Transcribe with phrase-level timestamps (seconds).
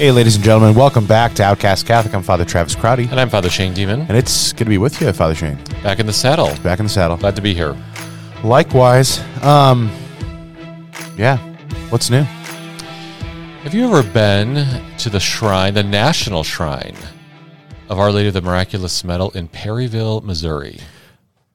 [0.00, 2.14] Hey, ladies and gentlemen, welcome back to Outcast Catholic.
[2.14, 4.98] I'm Father Travis Crotty, And I'm Father Shane Deman, and it's good to be with
[4.98, 5.58] you, Father Shane.
[5.82, 6.56] back in the saddle.
[6.62, 7.18] Back in the saddle.
[7.18, 7.76] Glad to be here.
[8.42, 9.90] Likewise, um,
[11.18, 11.36] yeah,
[11.90, 12.22] what's new?
[13.62, 16.96] Have you ever been to the shrine, the national shrine
[17.90, 20.80] of Our Lady of the Miraculous Medal in Perryville, Missouri?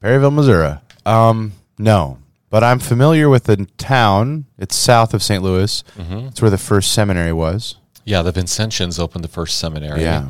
[0.01, 0.77] Perryville, Missouri.
[1.03, 2.19] Um, no,
[2.51, 4.45] but I'm familiar with the town.
[4.59, 5.41] It's south of St.
[5.41, 5.83] Louis.
[5.97, 6.27] Mm-hmm.
[6.27, 7.77] It's where the first seminary was.
[8.05, 10.01] Yeah, the Vincentians opened the first seminary.
[10.01, 10.29] Yeah.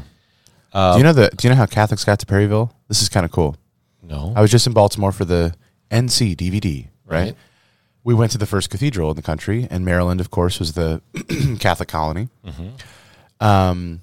[0.73, 1.29] Uh, do you know the?
[1.29, 2.73] Do you know how Catholics got to Perryville?
[2.87, 3.55] This is kind of cool.
[4.01, 4.33] No.
[4.35, 5.53] I was just in Baltimore for the
[5.91, 6.87] NCDVD.
[7.05, 7.19] Right.
[7.19, 7.35] Right.
[8.03, 11.01] We went to the first cathedral in the country, and Maryland, of course, was the
[11.59, 12.29] Catholic colony.
[13.39, 14.01] Um,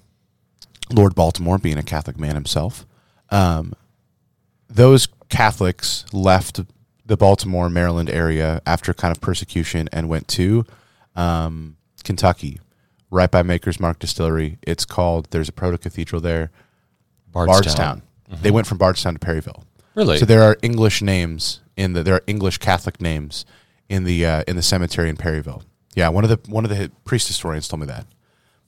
[0.90, 2.84] Lord Baltimore, being a Catholic man himself,
[3.30, 3.74] um,
[4.68, 6.60] those Catholics left
[7.06, 10.64] the Baltimore, Maryland area after kind of persecution and went to
[11.14, 12.60] um, Kentucky,
[13.12, 14.58] right by Maker's Mark Distillery.
[14.62, 15.28] It's called.
[15.30, 16.50] There's a proto cathedral there,
[17.30, 18.02] Bardstown.
[18.40, 19.64] They went from Bardstown to Perryville.
[19.94, 20.18] Really?
[20.18, 23.44] So there are English names in the there are English Catholic names
[23.88, 25.62] in the uh, in the cemetery in Perryville.
[25.94, 28.06] Yeah, one of the one of the priest historians told me that.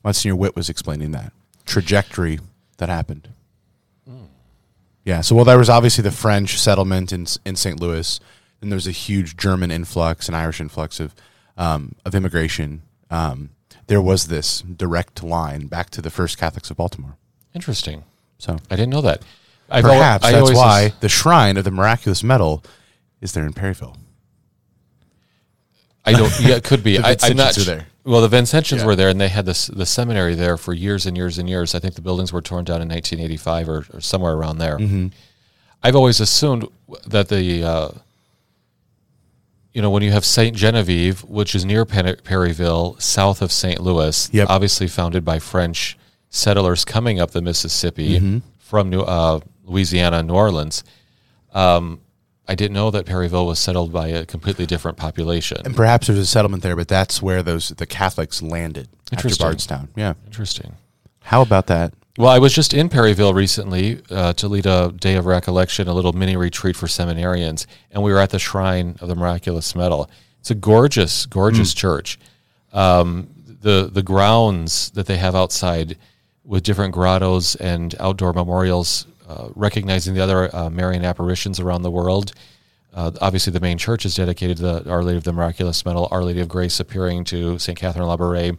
[0.04, 1.32] Monsignor Witt was explaining that
[1.64, 2.38] trajectory
[2.76, 3.30] that happened.
[5.04, 7.80] Yeah, so well, there was obviously the French settlement in in St.
[7.80, 8.20] Louis.
[8.60, 11.14] and there was a huge German influx and Irish influx of
[11.56, 12.82] um, of immigration.
[13.10, 13.50] Um,
[13.86, 17.16] there was this direct line back to the first Catholics of Baltimore.
[17.54, 18.04] Interesting.
[18.38, 19.22] So I didn't know that.
[19.70, 22.62] I've perhaps I that's why as- the shrine of the miraculous medal
[23.20, 23.96] is there in Perryville.
[26.04, 26.32] I don't.
[26.40, 26.98] Yeah, it could be.
[27.02, 27.86] I, I'm not are there.
[28.04, 28.86] Well, the Vincentians Yeah.
[28.86, 31.74] were there, and they had this the seminary there for years and years and years.
[31.74, 34.76] I think the buildings were torn down in 1985 or, or somewhere around there.
[34.78, 35.08] Mm-hmm.
[35.82, 36.68] I've always assumed
[37.06, 37.88] that the, uh,
[39.74, 43.80] you know, when you have Saint Genevieve, which is near Perryville, south of St.
[43.80, 44.48] Louis, Yep.
[44.48, 45.98] obviously founded by French
[46.30, 48.38] settlers coming up the Mississippi Mm-hmm.
[48.58, 50.84] from New, uh, Louisiana, New Orleans.
[51.52, 52.00] Um,
[52.46, 55.58] I didn't know that Perryville was settled by a completely different population.
[55.64, 59.30] And perhaps there's a settlement there, but that's where those the Catholics landed after.
[59.36, 59.88] Bardstown.
[59.96, 60.14] Yeah.
[60.26, 60.74] Interesting.
[61.22, 61.94] How about that?
[62.16, 65.92] Well, I was just in Perryville recently uh, to lead a day of recollection, a
[65.92, 70.08] little mini retreat for seminarians, and we were at the Shrine of the Miraculous Medal.
[70.38, 72.20] It's a gorgeous, gorgeous church.
[72.72, 73.30] Um,
[73.62, 75.98] the the grounds that they have outside,
[76.44, 81.90] with different grottos and outdoor memorials, uh, recognizing the other uh, Marian apparitions around the
[81.90, 82.32] world.
[82.94, 86.06] Uh, obviously, the main church is dedicated to the Our Lady of the Miraculous Medal,
[86.12, 88.56] Our Lady of Grace appearing to Saint Catherine Labouré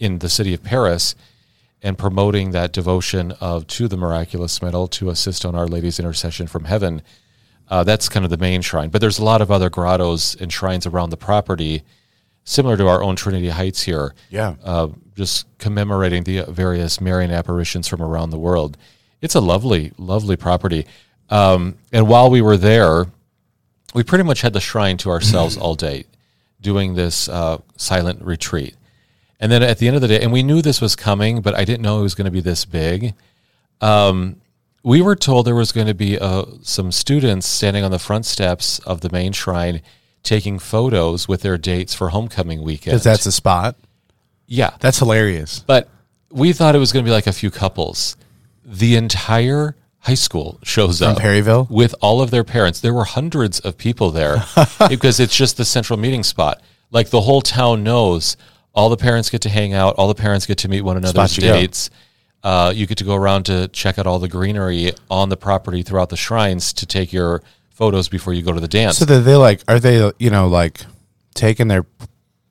[0.00, 1.14] in the city of Paris
[1.82, 6.46] and promoting that devotion of to the miraculous medal to assist on Our Lady's intercession
[6.46, 7.02] from heaven.
[7.68, 10.52] Uh, that's kind of the main shrine, but there's a lot of other grottos and
[10.52, 11.82] shrines around the property,
[12.44, 14.14] similar to our own Trinity Heights here.
[14.30, 14.54] Yeah.
[14.64, 18.76] uh, just commemorating the various Marian apparitions from around the world.
[19.22, 20.86] It's a lovely, lovely property.
[21.30, 23.06] Um, and while we were there,
[23.94, 26.04] we pretty much had the shrine to ourselves all day,
[26.60, 28.76] doing this uh, silent retreat.
[29.38, 31.54] And then at the end of the day, and we knew this was coming, but
[31.54, 33.14] I didn't know it was going to be this big.
[33.80, 34.40] Um,
[34.82, 38.24] we were told there was going to be uh, some students standing on the front
[38.24, 39.82] steps of the main shrine
[40.22, 42.92] taking photos with their dates for homecoming weekend.
[42.94, 43.76] Because that's the spot.
[44.46, 45.60] yeah, That's hilarious.
[45.60, 45.88] but
[46.30, 48.16] we thought it was going to be like a few couples.
[48.64, 51.66] The entire high school shows From up Perryville?
[51.70, 52.80] with all of their parents.
[52.80, 54.44] There were hundreds of people there
[54.88, 56.60] because it's just the central meeting spot.
[56.90, 58.36] Like the whole town knows
[58.76, 61.32] all the parents get to hang out, all the parents get to meet one another's
[61.32, 61.52] Spot you go.
[61.54, 61.90] dates.
[62.44, 65.82] Uh, you get to go around to check out all the greenery on the property
[65.82, 68.98] throughout the shrines to take your photos before you go to the dance.
[68.98, 70.82] So that they like are they you know like
[71.34, 71.86] taking their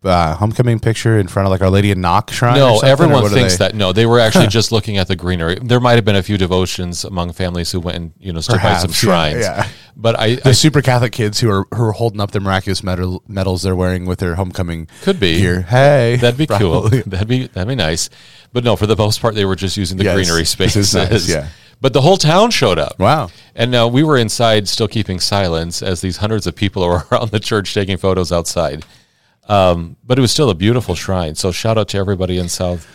[0.06, 2.56] uh, homecoming picture in front of like Our Lady of Knock shrine?
[2.56, 3.76] No, everyone thinks that.
[3.76, 5.58] No, they were actually just looking at the greenery.
[5.62, 8.62] There might have been a few devotions among families who went and you know stood
[8.62, 9.40] by some yeah, shrines.
[9.40, 9.68] yeah.
[9.98, 12.84] But I, the I super Catholic kids who are who are holding up their miraculous
[12.84, 15.40] medal, medals they're wearing with their homecoming Could be.
[15.40, 15.62] gear.
[15.62, 16.82] Hey, that'd be cool.
[16.82, 17.02] probably.
[17.06, 18.10] That'd be that'd be nice.
[18.54, 20.94] But no, for the most part, they were just using the Yes, greenery this spaces.
[20.94, 21.48] is nice, yeah.
[21.82, 22.98] But the whole town showed up.
[23.00, 23.30] Wow.
[23.54, 27.32] And now we were inside, still keeping silence, as these hundreds of people were around
[27.32, 28.86] the church taking photos outside.
[29.48, 31.36] Um, but it was still a beautiful shrine.
[31.36, 32.88] So shout out to everybody in South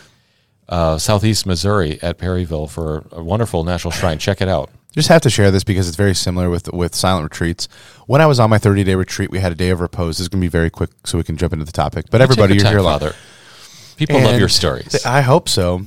[0.69, 4.17] uh, Southeast Missouri at Perryville for a wonderful national shrine.
[4.17, 4.69] Check it out.
[4.93, 7.67] just have to share this because it's very similar with with silent retreats.
[8.07, 10.17] When I was on my 30 day retreat, we had a day of repose.
[10.17, 12.05] This is going to be very quick so we can jump into the topic.
[12.09, 12.81] But everybody, you're your here.
[12.81, 13.13] Father.
[13.97, 14.89] People love your stories.
[14.89, 15.81] th- I hope so.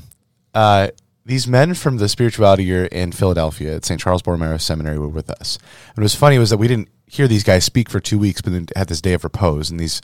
[0.54, 0.88] Uh,
[1.26, 4.00] these men from the spirituality year in Philadelphia at St.
[4.00, 5.58] Charles Borromeo Seminary were with us.
[5.88, 8.42] And what was funny was that we didn't hear these guys speak for two weeks,
[8.42, 9.70] but then had this day of repose.
[9.70, 10.02] And these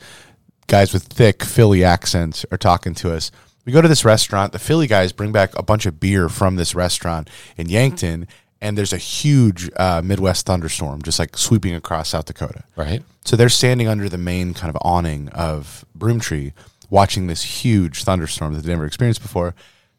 [0.70, 3.32] guys with thick Philly accents are talking to us.
[3.64, 4.52] We go to this restaurant.
[4.52, 8.28] The Philly guys bring back a bunch of beer from this restaurant in Yankton.
[8.60, 12.62] And there's a huge uh, Midwest thunderstorm just like sweeping across South Dakota.
[12.76, 13.02] right?
[13.24, 16.52] So they're standing under the main kind of awning of Broomtree,
[16.88, 19.56] watching this huge thunderstorm that they've never experienced before.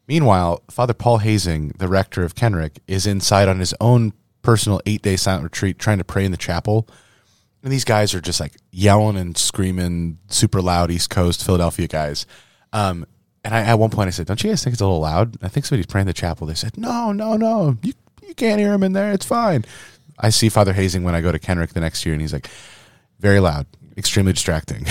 [0.08, 5.02] Meanwhile, Father Paul Hoesing, the rector of Kenrick, is inside on his own personal eight
[5.02, 6.88] day silent retreat trying to pray in the chapel.
[7.62, 12.26] And these guys are just like yelling and screaming, super loud East Coast Philadelphia guys.
[12.72, 13.06] Um,
[13.44, 15.36] and I, at one point I said, "Don't you guys think it's a little loud?"
[15.42, 16.46] I think somebody's praying in the chapel.
[16.46, 17.92] They said, "No, no, no, you
[18.26, 19.12] you can't hear him in there.
[19.12, 19.64] It's fine."
[20.18, 22.48] I see Father Hoesing when I go to Kenrick the next year, and he's like,
[23.18, 23.66] very loud,
[23.96, 24.86] extremely distracting.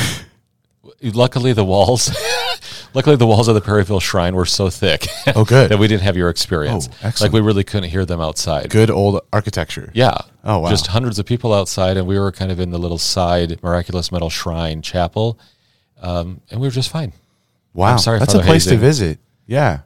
[1.04, 2.16] Luckily, the walls,
[2.94, 5.08] luckily the walls of the Perryville Shrine were so thick.
[5.36, 5.70] Oh, good.
[5.72, 6.90] that we didn't have your experience.
[7.04, 7.12] Oh.
[7.20, 8.70] Like we really couldn't hear them outside.
[8.70, 9.92] Good old architecture.
[9.96, 10.18] Yeah.
[10.44, 10.70] Oh, wow.
[10.70, 14.12] Just hundreds of people outside, and we were kind of in the little side miraculous
[14.12, 15.40] medal shrine chapel,
[16.02, 17.14] um, and we were just fine.
[17.74, 17.94] Wow.
[17.94, 19.20] I'm sorry, That's Father a place to visit.
[19.46, 19.82] Yeah.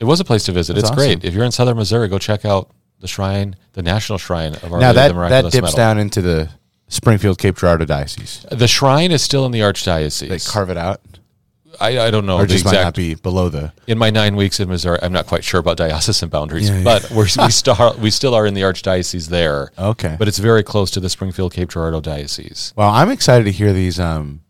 [0.00, 0.74] It was a place to visit.
[0.74, 1.24] That's it's great.
[1.24, 2.70] If you're in southern Missouri, go check out
[3.00, 5.72] the shrine, the national shrine of Our now Lady that of the Miraculous that dips
[5.72, 5.76] Medal.
[5.76, 6.50] down into the
[6.88, 8.46] Springfield Cape Girardeau diocese.
[8.50, 10.28] The shrine is still in the archdiocese.
[10.28, 11.00] They carve it out,
[11.80, 13.72] I, I don't know or the just might not be below the.
[13.86, 16.84] In my nine weeks in Missouri, I'm not quite sure about diocesan boundaries, Yeah, yeah.
[16.84, 19.70] but we're, we still we still are in the archdiocese there.
[19.78, 20.16] Okay.
[20.18, 22.72] but it's very close to the Springfield Cape Girardeau diocese.
[22.76, 24.00] Well, I'm excited to hear these.
[24.00, 24.40] Um,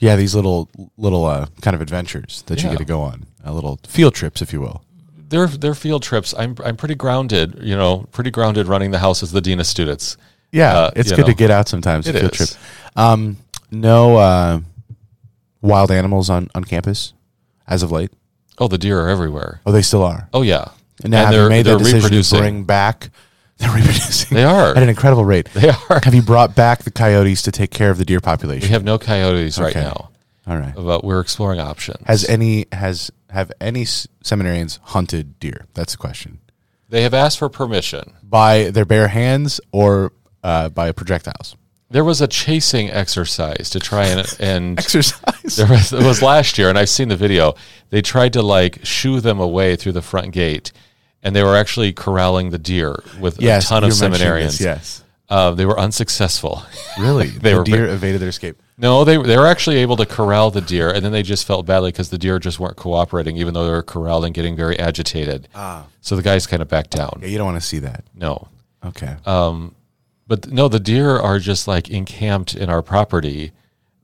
[0.00, 3.52] yeah, these little little uh, kind of adventures that you get to go on, uh,
[3.52, 4.82] little field trips, if you will.
[5.28, 6.34] They're they're field trips.
[6.36, 9.66] I'm I'm pretty grounded, you know, pretty grounded running the house as the dean of
[9.66, 10.16] students.
[10.52, 12.06] Yeah, Uh, it's good to get out sometimes.
[12.06, 12.36] A It field is.
[12.50, 12.60] trip.
[12.94, 13.36] Um,
[13.70, 14.60] no uh,
[15.66, 17.12] wild animals on on campus
[17.66, 18.10] as of late.
[18.58, 19.60] Oh, the deer are everywhere.
[19.66, 20.28] Oh, they still are.
[20.32, 20.68] Oh yeah,
[21.02, 23.10] And now have they're made they're that decision to bring back?
[23.58, 24.34] They're reproducing.
[24.36, 24.76] They are.
[24.76, 25.46] at an incredible rate.
[25.54, 26.00] They are.
[26.04, 28.68] Have you brought back the coyotes to take care of the deer population?
[28.68, 30.10] We have no coyotes right now,
[30.46, 30.74] All right.
[30.74, 32.04] but we're exploring options.
[32.06, 35.64] Has any has have any seminarians hunted deer?
[35.72, 36.40] That's the question.
[36.90, 38.12] they have asked for permission.
[38.22, 40.12] By their bare hands or
[40.44, 41.56] uh, by projectiles?
[41.88, 45.56] There was a chasing exercise to try and and Exercise.
[45.56, 47.54] There was, it was last year, and I've seen the video.
[47.90, 50.72] They tried to like shoo them away through the front gate,
[51.22, 54.58] and they were actually corralling the deer with yes, a ton of seminarians.
[54.58, 55.02] this, Yes.
[55.28, 56.62] Uh, they were unsuccessful.
[56.98, 58.56] Really, They the were deer evaded their escape.
[58.78, 61.66] no, they they were actually able to corral the deer, and then they just felt
[61.66, 64.78] badly because the deer just weren't cooperating, even though they were corralled and getting very
[64.78, 65.46] agitated.
[65.54, 65.86] Ah.
[66.00, 67.18] So the guys kind of backed down.
[67.20, 68.04] Yeah, you don't want to see that.
[68.14, 68.48] No,
[68.84, 69.14] Okay.
[70.26, 73.52] But no, the deer are just like encamped in our property.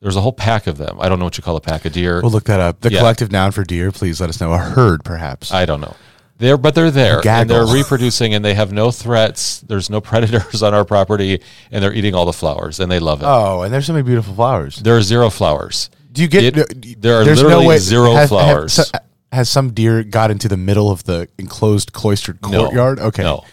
[0.01, 0.99] There's a whole pack of them.
[1.01, 2.21] I don't know what you call a pack of deer.
[2.23, 2.81] we'll look that up.
[2.81, 2.99] The Yeah.
[2.99, 3.93] collective noun for deer.
[3.93, 4.53] Please let us know.
[4.53, 5.53] A herd, perhaps.
[5.53, 5.95] I don't know.
[6.39, 9.61] They're but they're there and they're reproducing and they have no threats.
[9.61, 11.41] There's no predators on our property
[11.71, 13.27] and they're eating all the flowers and they love it.
[13.27, 14.77] oh, and there's so many beautiful flowers.
[14.77, 15.89] there are zero flowers.
[16.11, 16.57] Do you get?
[16.59, 18.77] It- there are literally no way, zero has, flowers.
[18.77, 18.93] Has,
[19.31, 22.65] has some deer got into the middle of the enclosed cloistered No.
[22.65, 22.99] courtyard?
[22.99, 23.23] Okay.
[23.23, 23.45] No.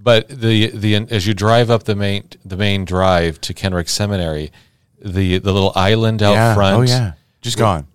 [0.00, 4.52] But the the as you drive up the main the main drive to Kenrick Seminary,
[5.04, 6.54] the the little island out Yeah.
[6.54, 7.12] front, Oh yeah.
[7.42, 7.86] Just gone.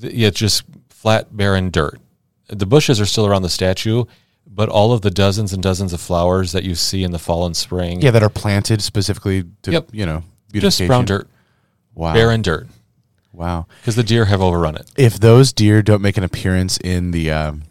[0.00, 2.00] th- yeah, just flat barren dirt.
[2.48, 4.04] The bushes are still around the statue,
[4.46, 7.46] but all of the dozens and dozens of flowers that you see in the fall
[7.46, 9.88] and spring, Yeah, that are planted specifically to Yep.
[9.92, 10.22] you know
[10.52, 11.28] just brown dirt,
[11.94, 12.12] Wow.
[12.14, 12.66] barren dirt,
[13.32, 13.66] Wow.
[13.80, 14.86] because the deer have overrun it.
[14.96, 17.62] If those deer don't make an appearance in the um,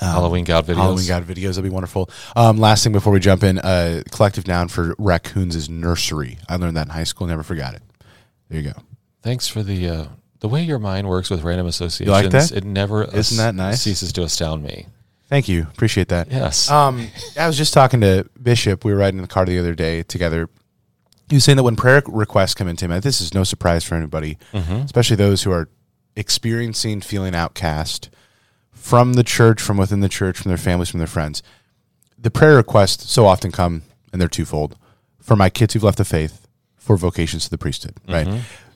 [0.00, 0.76] Halloween God videos.
[0.76, 2.10] Halloween God videos, that'd be wonderful.
[2.36, 6.38] Um, last thing before we jump in, uh, collective noun for raccoons is nursery.
[6.48, 7.26] I learned that in high school.
[7.26, 7.82] Never forgot it.
[8.48, 8.78] There you go.
[9.22, 10.04] Thanks for the uh,
[10.40, 12.08] the way your mind works with random associations.
[12.10, 12.52] like that?
[12.52, 13.80] It never Isn't that nice?
[13.80, 14.86] ceases to astound me.
[15.30, 15.62] Thank you.
[15.62, 16.30] Appreciate that.
[16.30, 16.70] Yes.
[16.70, 17.08] Um,
[17.38, 18.84] I was just talking to Bishop.
[18.84, 20.50] We were riding in the car the other day together.
[21.30, 23.94] He was saying that when prayer requests come into him, this is no surprise for
[23.94, 25.70] anybody, especially those who are
[26.14, 28.10] experiencing feeling outcast
[28.84, 31.42] from the church, from within the church, from their families, from their friends.
[32.18, 33.80] The prayer requests so often come,
[34.12, 34.76] and they're twofold:
[35.20, 37.94] for my kids who've left the faith, for vocations to the priesthood.
[38.06, 38.28] Right.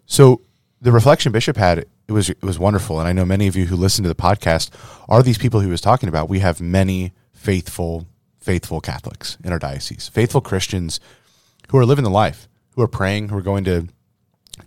[0.07, 0.41] So
[0.81, 3.67] the reflection Bishop had it was it was wonderful, and I know many of you
[3.67, 4.71] who listen to the podcast
[5.11, 6.31] are these people he was talking about.
[6.31, 8.07] We have many faithful,
[8.41, 11.01] faithful Catholics in our diocese, faithful Christians
[11.69, 13.89] who are living the life, who are praying, who are going to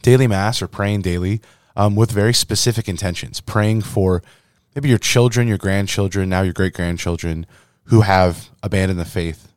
[0.03, 1.41] daily mass or praying daily
[1.75, 4.21] um, with very specific intentions, praying for
[4.75, 7.45] maybe your children, your grandchildren, now your great grandchildren
[7.85, 9.47] who have abandoned the faith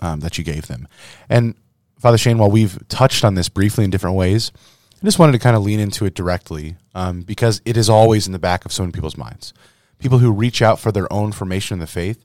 [0.00, 0.88] um, that you gave them.
[1.28, 1.54] And
[1.98, 4.52] Father Shane, while we've touched on this briefly in different ways,
[5.00, 8.26] I just wanted to kind of lean into it directly um, because it is always
[8.26, 9.52] in the back of so many people's minds.
[9.98, 12.24] People who reach out for their own formation in the faith,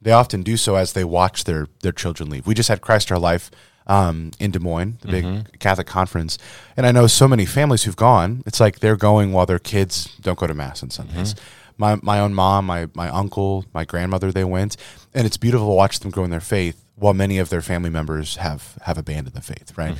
[0.00, 2.46] they often do so as they watch their their children leave.
[2.46, 3.50] We just had Christ Our Life
[3.86, 6.36] um, in Des Moines, the big Catholic conference,
[6.76, 8.42] and I know so many families who've gone.
[8.46, 11.34] It's like they're going while their kids don't go to mass on Sundays.
[11.76, 14.76] My my own mom, my my uncle, my grandmother, they went,
[15.12, 17.90] and it's beautiful to watch them grow in their faith while many of their family
[17.90, 19.76] members have have abandoned the faith.
[19.76, 19.96] Right.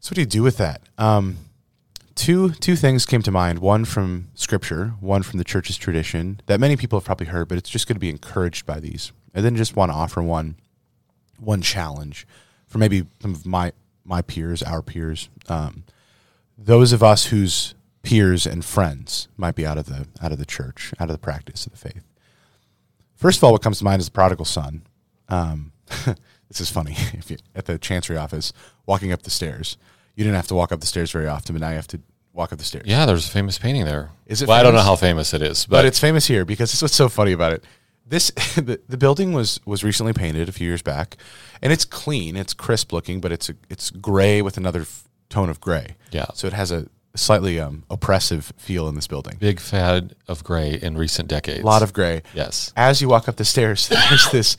[0.00, 0.82] So what do you do with that?
[0.98, 1.36] Um,
[2.14, 3.58] two two things came to mind.
[3.58, 7.58] One from Scripture, one from the church's tradition that many people have probably heard, but
[7.58, 9.12] it's just going to be encouraged by these.
[9.34, 10.56] And then just want to offer one
[11.38, 12.26] one challenge
[12.66, 13.72] for maybe some of my
[14.04, 15.84] my peers, our peers, um,
[16.58, 20.46] those of us whose peers and friends might be out of the out of the
[20.46, 22.04] church, out of the practice of the faith.
[23.14, 24.82] First of all, what comes to mind is the prodigal son.
[25.28, 25.72] Um,
[26.48, 26.96] this is funny.
[27.12, 28.52] If you at the chancery office,
[28.86, 29.76] walking up the stairs,
[30.16, 32.00] you didn't have to walk up the stairs very often, but now you have to
[32.32, 32.84] walk up the stairs.
[32.86, 34.10] Yeah, there's a famous painting there.
[34.26, 36.44] Is it Well, I don't know how famous it is, but, but, it's famous here
[36.44, 37.64] because this is what's so funny about it.
[38.06, 41.16] This the, the building was was recently painted a few years back,
[41.62, 45.48] and it's clean, it's crisp looking, but it's a, it's gray with another f- tone
[45.48, 45.94] of gray.
[46.10, 46.26] Yeah.
[46.34, 49.36] so it has a slightly um, oppressive feel in this building.
[49.38, 51.60] big fad of gray in recent decades.
[51.60, 52.22] A lot of gray.
[52.34, 52.72] yes.
[52.76, 54.56] As you walk up the stairs, there's this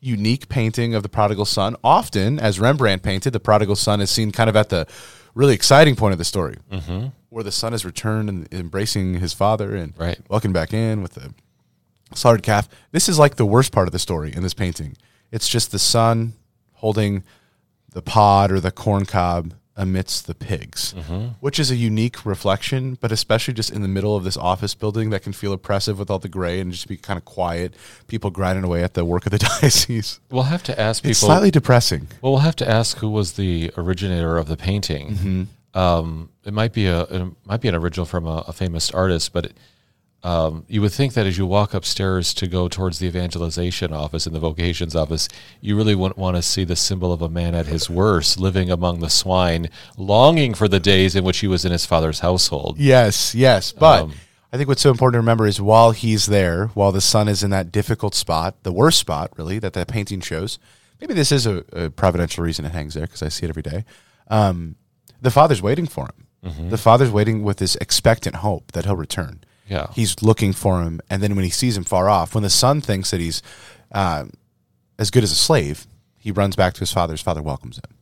[0.00, 1.76] unique painting of the prodigal son.
[1.82, 4.86] Often, as Rembrandt painted, the prodigal son is seen kind of at the
[5.34, 7.08] really exciting point of the story, mm-hmm.
[7.30, 10.18] where the son is returned and embracing his father and Right.
[10.28, 11.34] welcome back in with the
[12.14, 12.68] slaughtered calf.
[12.92, 14.96] This is like the worst part of the story in this painting.
[15.30, 16.34] It's just the son
[16.74, 17.22] holding
[17.92, 20.92] the pod or the corn cob amidst the pigs,
[21.40, 25.10] which is a unique reflection, but especially just in the middle of this office building
[25.10, 27.74] that can feel oppressive with all the gray and just be kind of quiet,
[28.08, 30.18] people grinding away at the work of the diocese.
[30.30, 31.12] We'll have to ask people.
[31.12, 32.08] It's slightly depressing.
[32.20, 35.10] Well, we'll have to ask who was the originator of the painting.
[35.10, 35.78] Mm-hmm.
[35.78, 39.32] Um, it might be a it might be an original from a, a famous artist,
[39.32, 39.52] but
[40.24, 44.26] um, you would think that as you walk upstairs to go towards the evangelization office
[44.26, 45.28] and the vocations office,
[45.60, 48.70] you really wouldn't want to see the symbol of a man at his worst, living
[48.70, 52.78] among the swine, longing for the days in which he was in his father's household.
[52.78, 53.70] Yes, yes.
[53.72, 54.14] But Um,
[54.52, 57.42] I think what's so important to remember is while he's there, while the son is
[57.44, 60.58] in that difficult spot, the worst spot, really, that that painting shows,
[61.00, 63.62] maybe this is a, a providential reason it hangs there because I see it every
[63.62, 63.84] day.
[64.28, 64.76] Um,
[65.20, 66.26] the father's waiting for him.
[66.44, 66.70] Mm-hmm.
[66.70, 69.40] The father's waiting with this expectant hope that he'll return.
[69.68, 69.88] Yeah.
[69.94, 71.00] He's looking for him.
[71.10, 73.42] And then when he sees him far off, when the son thinks that he's
[73.92, 74.24] uh,
[74.98, 77.12] as good as a slave, he runs back to his father.
[77.14, 77.96] His father welcomes him.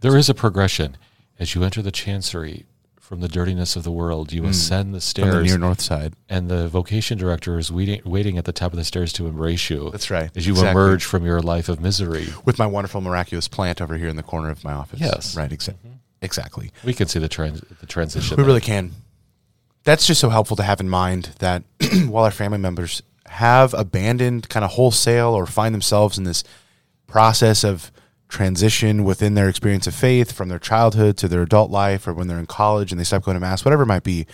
[0.00, 0.96] There is a progression
[1.38, 2.64] as you enter the chancery.
[3.00, 5.00] From the dirtiness of the world, you ascend the Mm.
[5.00, 5.34] From stairs.
[5.34, 6.12] the near north side.
[6.28, 9.70] and the vocation director is waiting, waiting at the top of the stairs to embrace
[9.70, 9.88] you.
[9.90, 10.30] That's right.
[10.36, 10.70] As you Exactly.
[10.72, 14.22] emerge from your life of misery, With my wonderful, miraculous plant over here in the
[14.22, 15.00] corner of my office.
[15.00, 15.34] Yes.
[15.34, 15.76] Right, exa-
[16.20, 16.70] exactly.
[16.84, 18.36] we can see the trans- the transition.
[18.36, 18.46] We there.
[18.46, 18.92] really can.
[19.88, 21.62] That's just so helpful to have in mind that
[22.08, 26.44] while our family members have abandoned kind of wholesale or find themselves in this
[27.06, 27.90] process of
[28.28, 32.28] transition within their experience of faith from their childhood to their adult life or when
[32.28, 34.26] they're in college and they stop going to mass, whatever it might be,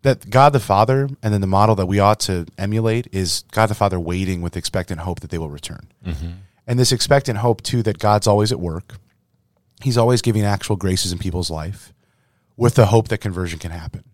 [0.00, 3.66] that God the Father and then the model that we ought to emulate is God
[3.66, 5.86] the Father waiting with expectant hope that they will return.
[6.02, 6.30] Mm-hmm.
[6.66, 8.94] And this expectant hope, too, that God's always at work.
[9.82, 11.92] He's always giving actual graces in people's life
[12.56, 14.04] with the hope that conversion can happen.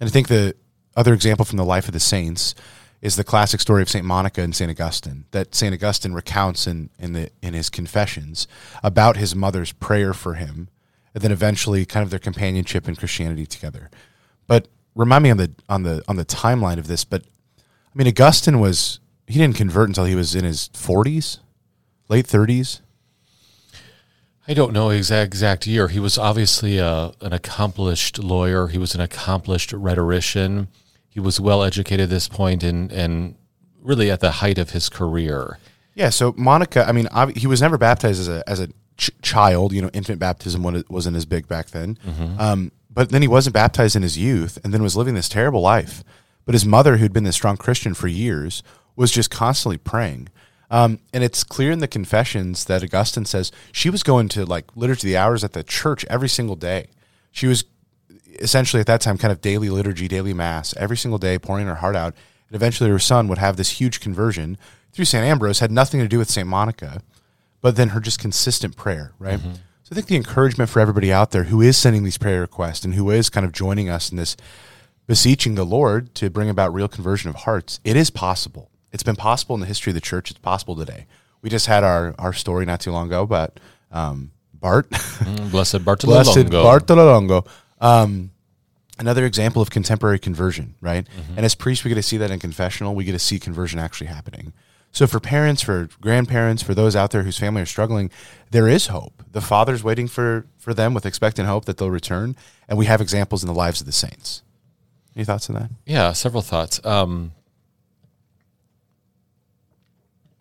[0.00, 0.56] And I think the
[0.96, 2.54] other example from the life of the saints
[3.02, 6.90] is the classic story of Saint Monica and Saint Augustine that Saint Augustine recounts in
[6.98, 8.46] in the in his confessions
[8.82, 10.68] about his mother's prayer for him,
[11.14, 13.90] and then eventually kind of their companionship in Christianity together.
[14.46, 17.04] But remind me on the on the on the timeline of this.
[17.04, 17.24] But
[17.58, 21.38] I mean, Augustine was he didn't convert until he was in his forties,
[22.08, 22.82] late thirties.
[24.50, 25.86] I don't know exact exact year.
[25.86, 28.66] He was obviously a, an accomplished lawyer.
[28.66, 30.66] He was an accomplished rhetorician.
[31.08, 33.36] He was well educated at this point and and
[33.80, 35.60] really at the height of his career.
[35.94, 38.66] Yeah, so Monica, I mean, he was never baptized as a as a
[38.96, 39.72] ch- child.
[39.72, 41.96] You know, infant baptism wasn't as big back then.
[42.36, 45.60] Um, but then he wasn't baptized in his youth, and then was living this terrible
[45.60, 46.02] life.
[46.44, 48.64] But his mother, who'd been this strong Christian for years,
[48.96, 50.28] was just constantly praying.
[50.70, 54.76] Um, and it's clear in the confessions that Augustine says she was going to like
[54.76, 56.88] liturgy the hours at the church every single day.
[57.32, 57.64] She was
[58.38, 61.76] essentially at that time kind of daily liturgy, daily mass, every single day, pouring her
[61.76, 62.14] heart out.
[62.48, 64.56] And eventually her son would have this huge conversion
[64.92, 65.24] through St.
[65.24, 66.48] Ambrose, had nothing to do with St.
[66.48, 67.02] Monica,
[67.60, 69.40] but then her just consistent prayer, right?
[69.40, 72.84] So I think the encouragement for everybody out there who is sending these prayer requests
[72.84, 74.36] and who is kind of joining us in this
[75.06, 78.70] beseeching the Lord to bring about real conversion of hearts, it is possible.
[78.92, 80.30] It's been possible in the history of the church.
[80.30, 81.06] It's possible today.
[81.42, 83.58] We just had our our story not too long ago about
[83.90, 86.22] um, Bart, Mm, Blessed Bartolomeo.
[86.24, 87.44] blessed Bartolo Longo.
[87.80, 88.30] Um,
[88.98, 91.06] another example of contemporary conversion, right?
[91.36, 92.94] And as priests, we get to see that in confessional.
[92.94, 94.52] We get to see conversion actually happening.
[94.92, 98.10] So for parents, for grandparents, for those out there whose family are struggling,
[98.50, 99.22] there is hope.
[99.30, 102.34] The Father's waiting for for them with expectant hope that they'll return,
[102.68, 104.42] and we have examples in the lives of the saints.
[105.16, 105.70] Any thoughts on that?
[105.86, 106.84] Yeah, several thoughts.
[106.84, 107.32] Um,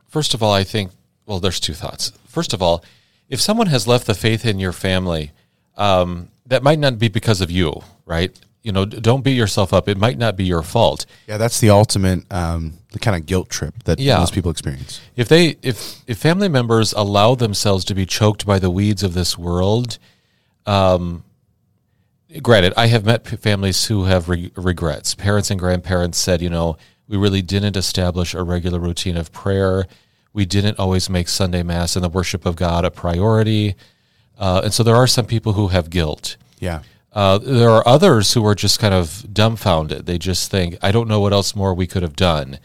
[0.10, 0.92] first of all, I think,
[1.26, 2.12] well, there's two thoughts.
[2.28, 2.84] First of all,
[3.30, 5.32] if someone has left the faith in your family,
[5.78, 8.38] um, that might not be because of you, right?
[8.64, 9.88] You know, don't beat yourself up.
[9.88, 11.06] It might not be your fault.
[11.28, 14.18] Yeah, that's the ultimate, um, the kind of guilt trip that Yeah.
[14.18, 15.00] most people experience.
[15.16, 19.14] If they, if if family members allow themselves to be choked by the weeds of
[19.14, 19.98] this world,
[20.66, 21.24] um,
[22.42, 25.16] granted, I have met families who have re- regrets.
[25.16, 26.78] Parents and grandparents said, you know,
[27.10, 29.86] we really didn't establish a regular routine of prayer.
[30.32, 33.76] We didn't always make Sunday Mass and the worship of God a priority.
[34.38, 36.38] Uh, and so there are some people who have guilt.
[36.60, 40.06] Yeah, Uh, there are others who are just kind of dumbfounded.
[40.06, 42.60] They just think, I don't know what else more we could have done.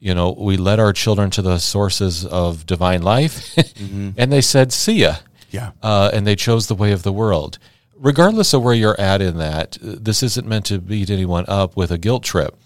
[0.00, 3.56] You know, we led our children to the sources of divine life,
[4.18, 5.14] and they said, see ya.
[5.50, 7.58] yeah, Uh, and they chose the way of the world.
[7.96, 11.90] Regardless of where you're at in that, this isn't meant to beat anyone up with
[11.92, 12.56] a guilt trip.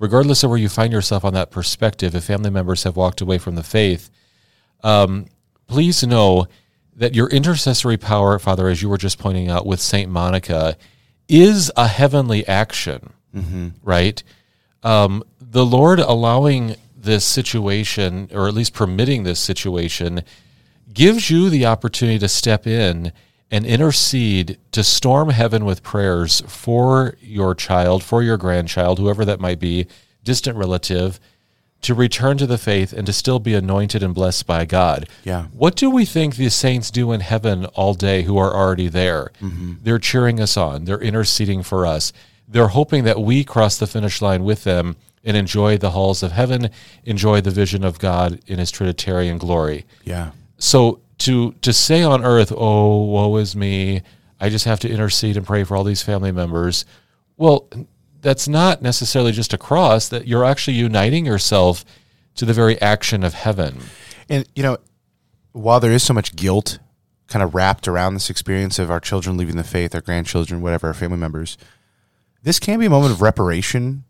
[0.00, 3.38] Regardless of where you find yourself on that perspective, if family members have walked away
[3.38, 4.10] from the faith,
[4.82, 5.26] um,
[5.68, 6.46] please know
[6.96, 10.76] that your intercessory power, Father, as you were just pointing out with Saint Monica,
[11.28, 13.12] is a heavenly action,
[13.82, 14.22] right?
[14.82, 20.22] Um, the Lord allowing this situation, or at least permitting this situation,
[20.92, 23.12] gives you the opportunity to step in
[23.50, 29.40] and intercede to storm heaven with prayers for your child, for your grandchild, whoever that
[29.40, 29.86] might be,
[30.22, 31.18] distant relative,
[31.82, 35.08] to return to the faith and to still be anointed and blessed by God.
[35.24, 35.46] Yeah.
[35.46, 39.32] What do we think the saints do in heaven all day who are already there?
[39.40, 39.74] Mm-hmm.
[39.82, 42.12] They're cheering us on, they're interceding for us.
[42.46, 46.32] They're hoping that we cross the finish line with them and enjoy the halls of
[46.32, 46.70] heaven,
[47.04, 52.24] enjoy the vision of God in his Trinitarian glory yeah, so to to say on
[52.24, 54.02] earth, "Oh, woe is me,"
[54.40, 56.84] I just have to intercede and pray for all these family members.
[57.36, 57.68] Well,
[58.20, 60.08] that's not necessarily just a cross.
[60.08, 61.84] That you're actually uniting yourself
[62.36, 63.80] to the very action of heaven.
[64.28, 64.78] and you know,
[65.52, 66.78] while there is so much guilt
[67.26, 70.88] kind of wrapped around this experience of our children leaving the faith, our grandchildren, whatever,
[70.88, 71.56] our family members,
[72.42, 74.04] this can be a moment of reparation.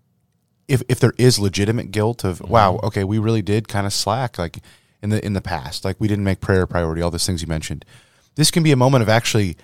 [0.68, 2.52] If if there is legitimate guilt of mm-hmm.
[2.52, 4.58] wow, okay, we really did kind of slack like
[5.02, 7.42] in the in the past, like we didn't make prayer a priority, all those things
[7.42, 7.84] you mentioned.
[8.36, 9.56] This can be a moment of actually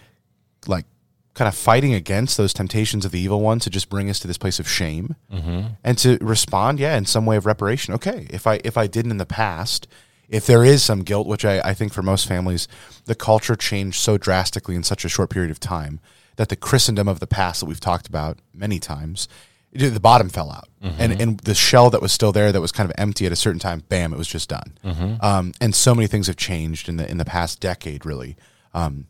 [0.66, 0.86] like
[1.34, 4.26] kind of fighting against those temptations of the evil one to just bring us to
[4.26, 5.66] this place of shame mm-hmm.
[5.84, 7.92] and to respond yeah in some way of reparation.
[7.94, 9.86] Okay if i if i didn't in the past
[10.28, 12.66] if there is some guilt which I, I think for most families
[13.04, 16.00] the culture changed so drastically in such a short period of time
[16.36, 19.28] that the christendom of the past that we've talked about many times
[19.72, 22.88] the bottom fell out and and the shell that was still there that was kind
[22.88, 24.78] of empty at a certain time bam it was just done
[25.20, 28.36] um, and so many things have changed in the in the past decade really
[28.74, 29.06] um,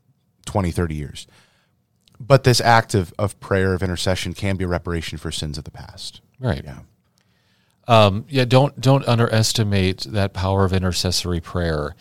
[0.47, 1.27] 20 30 years
[2.19, 5.65] but this act of, of prayer of intercession can be a reparation for sins of
[5.65, 6.63] the past Right.
[6.65, 6.79] yeah
[7.89, 8.45] Um, yeah.
[8.45, 11.95] Don't don't underestimate that power of intercessory prayer.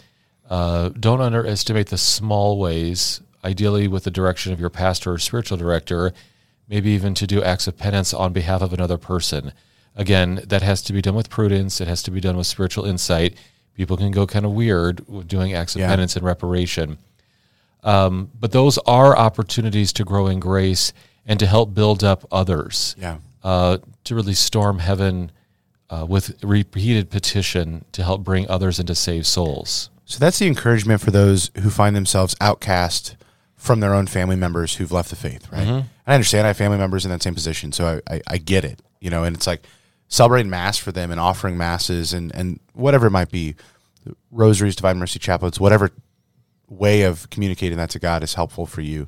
[0.49, 5.57] Uh, don't underestimate the small ways, ideally with the direction of your pastor or spiritual
[5.57, 6.11] director,
[6.67, 9.53] maybe even to do acts of penance on behalf of another person.
[9.95, 11.79] Again, that has to be done with prudence.
[11.79, 13.35] It has to be done with spiritual insight.
[13.75, 15.89] People can go kind of weird with doing acts of Yeah.
[15.89, 16.97] penance and reparation.
[17.83, 20.91] Um, but those are opportunities to grow in grace
[21.25, 25.31] and to help build up others yeah uh, to really storm heaven
[25.89, 29.91] uh, with repeated petition to help bring others into saved souls.
[30.05, 33.15] So that's the encouragement for those who find themselves outcast
[33.65, 35.67] from their own family members who've left the faith, right?
[35.77, 38.37] And I understand I have family members in that same position, so I, I, I
[38.37, 39.65] get it, you know, and it's like
[40.07, 43.55] celebrating mass for them and offering masses and, and whatever it might be,
[44.31, 45.89] rosaries, divine mercy chaplets, whatever
[46.69, 49.07] way of communicating that to God is helpful for you.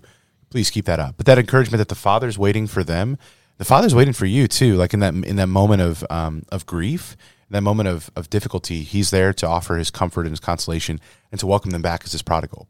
[0.49, 1.15] Please keep that up.
[1.17, 3.17] But that encouragement that the Father's waiting for them,
[3.57, 4.75] the Father's waiting for you too.
[4.75, 7.17] Like in that in that moment of um, of grief,
[7.49, 10.99] that moment of of difficulty, He's there to offer His comfort and His consolation,
[11.31, 12.67] and to welcome them back as His prodigal.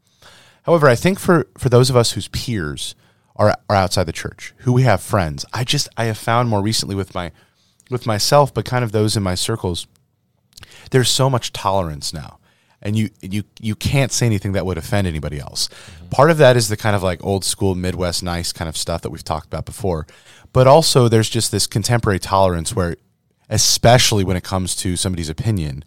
[0.68, 2.94] However, I think for for those of us whose peers
[3.36, 6.60] are are outside the church, who we have friends, I just I have found more
[6.60, 7.32] recently with my
[7.88, 9.86] with myself, but kind of those in my circles,
[10.90, 12.38] there's so much tolerance now.
[12.82, 15.68] And you you you can't say anything that would offend anybody else.
[15.68, 16.08] Mm-hmm.
[16.10, 19.00] Part of that is the kind of like old school midwest nice kind of stuff
[19.00, 20.06] that we've talked about before.
[20.52, 22.96] But also there's just this contemporary tolerance where
[23.48, 25.82] especially when it comes to somebody's opinion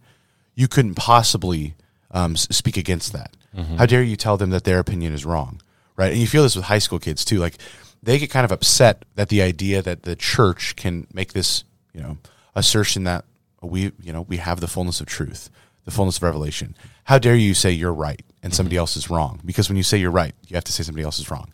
[0.55, 1.75] you couldn't possibly
[2.11, 3.35] um, speak against that?
[3.77, 5.61] How dare you tell them that their opinion is wrong,
[5.97, 6.11] right?
[6.11, 7.39] And you feel this with high school kids too.
[7.39, 7.55] Like
[8.01, 12.01] they get kind of upset that the idea that the church can make this, you
[12.01, 12.17] know,
[12.55, 13.25] assertion that
[13.61, 15.49] we, you know, we have the fullness of truth,
[15.85, 16.75] the fullness of revelation.
[17.05, 19.41] How dare you say you're right and somebody else is wrong?
[19.45, 21.51] Because when you say you're right, you have to say somebody else is wrong.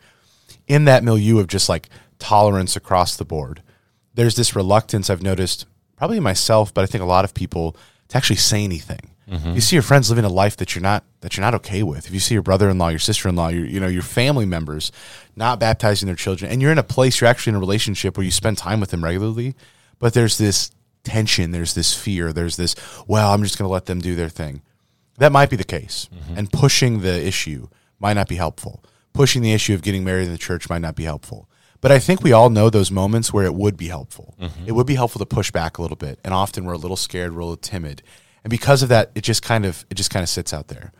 [0.67, 1.89] In that milieu of just like
[2.19, 3.61] tolerance across the board,
[4.13, 5.65] there's this reluctance I've noticed,
[5.95, 7.75] probably myself, but I think a lot of people
[8.09, 9.11] to actually say anything.
[9.55, 12.07] You see your friends living a life that you're not that you're not okay with.
[12.07, 14.91] If you see your brother-in-law, your sister-in-law, your you know your family members
[15.35, 18.23] not baptizing their children, and you're in a place you're actually in a relationship where
[18.23, 19.55] you spend time with them regularly,
[19.99, 20.71] but there's this
[21.03, 24.29] tension, there's this fear, there's this well, I'm just going to let them do their
[24.29, 24.61] thing.
[25.17, 26.37] That might be the case, mm-hmm.
[26.37, 27.67] and pushing the issue
[27.99, 28.83] might not be helpful.
[29.13, 31.49] Pushing the issue of getting married in the church might not be helpful.
[31.81, 34.35] But I think we all know those moments where it would be helpful.
[34.39, 34.67] Mm-hmm.
[34.67, 36.95] It would be helpful to push back a little bit, and often we're a little
[36.97, 38.03] scared, we're a little timid,
[38.43, 40.91] and because of that, it just kind of it just kind of sits out there.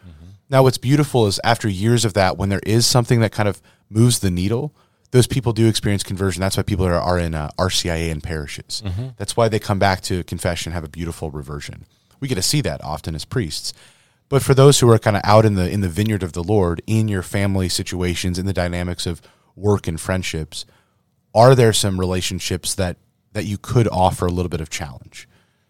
[0.50, 3.62] Now, what's beautiful is after years of that, when there is something that kind of
[3.89, 4.73] moves the needle,
[5.12, 6.39] those people do experience conversion.
[6.41, 8.82] That's why people are, are in uh, RCIA and parishes.
[9.17, 11.86] That's why they come back to confession, have a beautiful reversion.
[12.19, 13.73] We get to see that often as priests.
[14.30, 16.43] But for those who are kind of out in the in the vineyard of the
[16.43, 19.21] Lord, in your family situations, in the dynamics of
[19.56, 20.65] work and friendships,
[21.34, 22.97] are there some relationships that
[23.34, 25.28] that you could offer a little bit of challenge?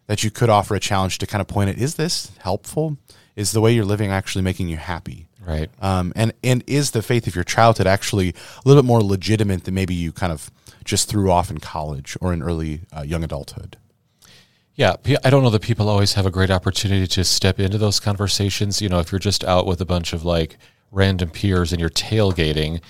[0.07, 2.97] That you could offer a challenge to kind of point at is this helpful?
[3.35, 5.27] Is the way you're living actually making you happy?
[5.45, 5.69] Right.
[5.81, 9.65] Um, and and is the faith of your childhood actually a little bit more legitimate
[9.65, 10.49] than maybe you kind of
[10.83, 13.77] just threw off in college or in early uh, young adulthood?
[14.75, 17.99] Yeah, I don't know that people always have a great opportunity to step into those
[17.99, 18.79] conversations.
[18.79, 20.57] You know, if you're just out with a bunch of like
[20.91, 22.81] random peers and you're tailgating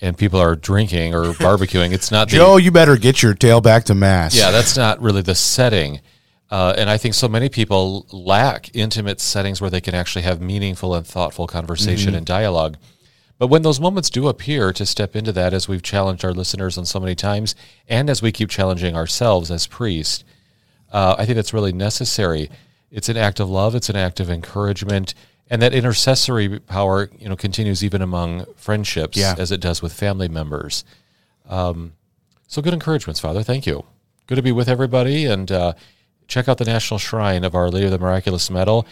[0.00, 3.60] and people are drinking or barbecuing, it's not the, Joe, you better get your tail
[3.60, 4.36] back to mass.
[4.36, 6.00] yeah, that's not really the setting.
[6.52, 10.42] Uh, and I think so many people lack intimate settings where they can actually have
[10.42, 12.76] meaningful and thoughtful conversation and dialogue.
[13.38, 16.76] But when those moments do appear to step into that, as we've challenged our listeners
[16.76, 17.54] on so many times,
[17.88, 20.24] and as we keep challenging ourselves as priests,
[20.92, 22.50] uh, I think that's really necessary.
[22.90, 23.74] It's an act of love.
[23.74, 25.14] It's an act of encouragement,
[25.48, 29.34] and that intercessory power, you know, continues even among friendships Yeah.
[29.38, 30.84] as it does with family members.
[31.48, 31.94] Um,
[32.46, 33.42] so good encouragements, Father.
[33.42, 33.86] Thank you.
[34.26, 35.72] Good to be with everybody, and uh,
[36.28, 38.86] check out the National Shrine of Our Lady of the Miraculous Medal,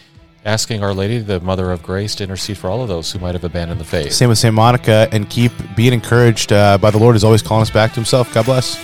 [0.45, 3.35] asking Our Lady, the Mother of Grace, to intercede for all of those who might
[3.35, 4.11] have abandoned the faith.
[4.13, 4.53] Same with St.
[4.53, 7.95] Monica, and keep being encouraged uh, by the Lord is always calling us back to
[7.95, 8.33] Himself.
[8.33, 8.75] God bless.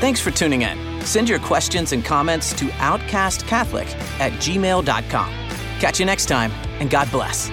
[0.00, 1.02] Thanks for tuning in.
[1.02, 3.86] Send your questions and comments to outcastcatholic
[4.18, 5.32] at gmail.com.
[5.78, 6.50] Catch you next time,
[6.80, 7.50] and God bless.